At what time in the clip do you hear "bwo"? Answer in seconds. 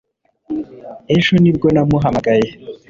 1.55-1.67